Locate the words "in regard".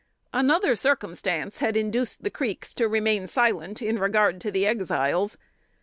3.83-4.41